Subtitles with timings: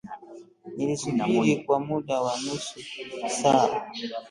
[0.77, 2.79] Nilisubiri kwa muda wa nusu
[3.37, 3.69] saa